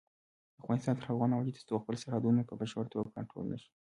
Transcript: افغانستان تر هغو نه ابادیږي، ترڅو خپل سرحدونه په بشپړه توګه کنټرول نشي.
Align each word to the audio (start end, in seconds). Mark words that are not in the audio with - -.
افغانستان 0.61 0.93
تر 0.97 1.05
هغو 1.09 1.25
نه 1.29 1.35
ابادیږي، 1.35 1.59
ترڅو 1.61 1.75
خپل 1.83 1.95
سرحدونه 2.03 2.41
په 2.49 2.53
بشپړه 2.59 2.89
توګه 2.93 3.13
کنټرول 3.15 3.45
نشي. 3.53 3.69